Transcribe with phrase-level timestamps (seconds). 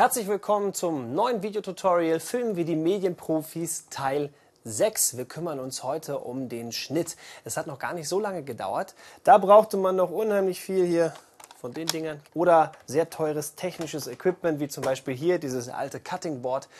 [0.00, 4.32] Herzlich willkommen zum neuen Videotutorial Filmen wie die Medienprofis Teil
[4.64, 5.18] 6.
[5.18, 7.18] Wir kümmern uns heute um den Schnitt.
[7.44, 8.94] Es hat noch gar nicht so lange gedauert.
[9.24, 11.12] Da brauchte man noch unheimlich viel hier
[11.60, 16.40] von den Dingern oder sehr teures technisches Equipment, wie zum Beispiel hier dieses alte Cutting
[16.40, 16.70] Board.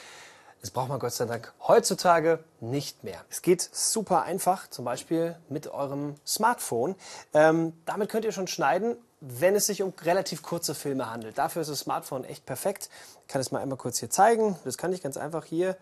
[0.62, 3.22] Das braucht man Gott sei Dank heutzutage nicht mehr.
[3.28, 6.94] Es geht super einfach, zum Beispiel mit eurem Smartphone.
[7.34, 11.36] Ähm, damit könnt ihr schon schneiden, wenn es sich um relativ kurze Filme handelt.
[11.36, 12.88] Dafür ist das Smartphone echt perfekt.
[13.22, 14.56] Ich kann es mal einmal kurz hier zeigen.
[14.64, 15.76] Das kann ich ganz einfach hier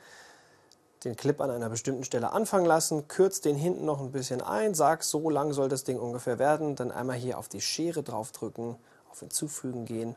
[1.04, 4.74] den Clip an einer bestimmten Stelle anfangen lassen, kürzt den hinten noch ein bisschen ein,
[4.74, 8.76] sag, so lang soll das Ding ungefähr werden, dann einmal hier auf die Schere draufdrücken,
[9.10, 10.16] auf Hinzufügen gehen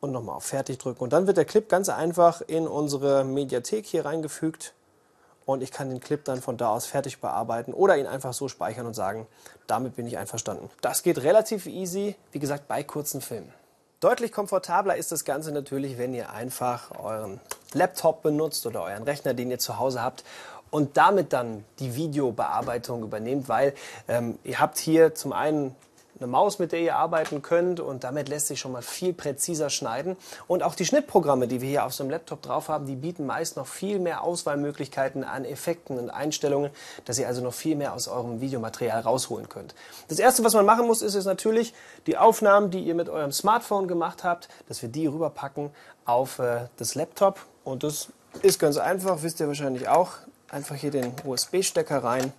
[0.00, 1.04] und nochmal auf Fertig drücken.
[1.04, 4.74] Und dann wird der Clip ganz einfach in unsere Mediathek hier reingefügt
[5.52, 8.48] und ich kann den Clip dann von da aus fertig bearbeiten oder ihn einfach so
[8.48, 9.26] speichern und sagen,
[9.66, 10.70] damit bin ich einverstanden.
[10.80, 13.52] Das geht relativ easy, wie gesagt, bei kurzen Filmen.
[14.00, 17.40] Deutlich komfortabler ist das Ganze natürlich, wenn ihr einfach euren
[17.74, 20.24] Laptop benutzt oder euren Rechner, den ihr zu Hause habt
[20.70, 23.74] und damit dann die Videobearbeitung übernehmt, weil
[24.08, 25.74] ähm, ihr habt hier zum einen
[26.20, 29.70] eine Maus, mit der ihr arbeiten könnt und damit lässt sich schon mal viel präziser
[29.70, 30.16] schneiden.
[30.46, 33.26] Und auch die Schnittprogramme, die wir hier auf so einem Laptop drauf haben, die bieten
[33.26, 36.70] meist noch viel mehr Auswahlmöglichkeiten an Effekten und Einstellungen,
[37.06, 39.74] dass ihr also noch viel mehr aus eurem Videomaterial rausholen könnt.
[40.08, 41.72] Das erste, was man machen muss, ist, ist natürlich
[42.06, 45.70] die Aufnahmen, die ihr mit eurem Smartphone gemacht habt, dass wir die rüberpacken
[46.04, 47.40] auf äh, das Laptop.
[47.64, 48.08] Und das
[48.42, 50.12] ist ganz einfach, wisst ihr wahrscheinlich auch.
[50.50, 52.32] Einfach hier den USB-Stecker rein,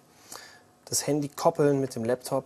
[0.86, 2.46] das Handy koppeln mit dem Laptop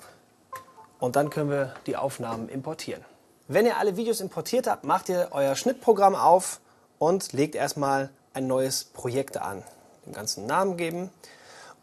[1.06, 3.06] und dann können wir die Aufnahmen importieren.
[3.48, 6.60] Wenn ihr alle Videos importiert habt, macht ihr euer Schnittprogramm auf
[6.98, 9.62] und legt erstmal ein neues Projekt an.
[10.08, 11.12] Den ganzen Namen geben.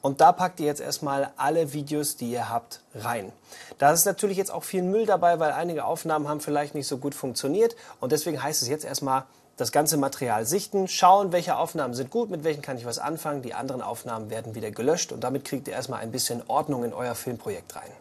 [0.01, 3.31] Und da packt ihr jetzt erstmal alle Videos, die ihr habt, rein.
[3.79, 6.99] Da ist natürlich jetzt auch viel Müll dabei, weil einige Aufnahmen haben vielleicht nicht so
[6.99, 7.77] gut funktioniert.
[8.01, 9.23] Und deswegen heißt es jetzt erstmal,
[9.57, 13.43] das ganze Material sichten, schauen, welche Aufnahmen sind gut, mit welchen kann ich was anfangen.
[13.43, 16.93] Die anderen Aufnahmen werden wieder gelöscht und damit kriegt ihr erstmal ein bisschen Ordnung in
[16.93, 17.93] euer Filmprojekt rein.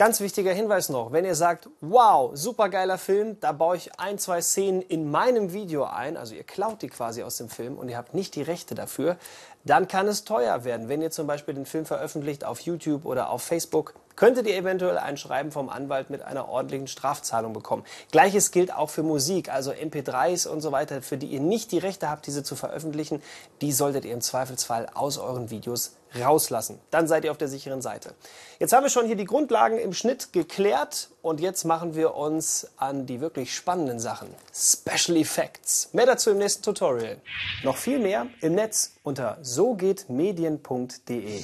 [0.00, 4.16] Ganz wichtiger Hinweis noch, wenn ihr sagt, wow, super geiler Film, da baue ich ein,
[4.16, 7.90] zwei Szenen in meinem Video ein, also ihr klaut die quasi aus dem Film und
[7.90, 9.18] ihr habt nicht die Rechte dafür,
[9.66, 10.88] dann kann es teuer werden.
[10.88, 14.98] Wenn ihr zum Beispiel den Film veröffentlicht auf YouTube oder auf Facebook, könntet ihr eventuell
[14.98, 17.84] ein Schreiben vom Anwalt mit einer ordentlichen Strafzahlung bekommen.
[18.12, 21.78] Gleiches gilt auch für Musik, also MP3s und so weiter, für die ihr nicht die
[21.78, 23.22] Rechte habt, diese zu veröffentlichen.
[23.62, 26.78] Die solltet ihr im Zweifelsfall aus euren Videos rauslassen.
[26.90, 28.12] Dann seid ihr auf der sicheren Seite.
[28.58, 32.68] Jetzt haben wir schon hier die Grundlagen im Schnitt geklärt und jetzt machen wir uns
[32.76, 34.28] an die wirklich spannenden Sachen.
[34.52, 35.88] Special Effects.
[35.94, 37.16] Mehr dazu im nächsten Tutorial.
[37.64, 41.42] Noch viel mehr im Netz unter sogehtmedien.de.